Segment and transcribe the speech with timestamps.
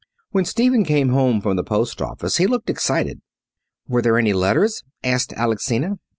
[0.31, 3.21] When Stephen came home from the post office he looked excited.
[3.87, 5.99] "Were there any letters?" asked Alexina.